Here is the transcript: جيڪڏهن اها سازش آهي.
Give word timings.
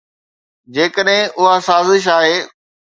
جيڪڏهن 0.77 1.29
اها 1.39 1.55
سازش 1.71 2.13
آهي. 2.19 2.35